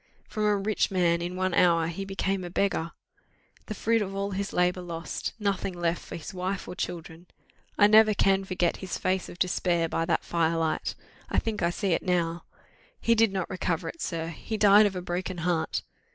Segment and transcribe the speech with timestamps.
[0.27, 2.91] From a rich man in one hour he became a beggar!
[3.67, 7.27] The fruit of all his labour lost nothing left for his wife or children!
[7.77, 10.95] I never can forget his face of despair by that fire light.
[11.29, 12.45] I think I see it now!
[12.99, 15.83] He did not recover it, sir, he died of a broken heart.